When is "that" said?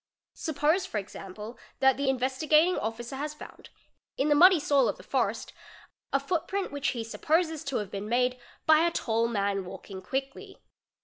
1.79-1.95